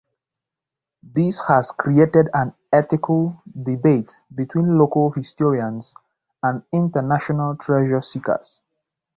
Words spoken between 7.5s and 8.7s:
treasure seekers.